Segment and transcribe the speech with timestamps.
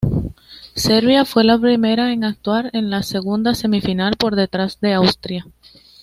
[0.75, 5.45] Serbia fue la primera en actuar en la segunda semifinal por detrás de Austria.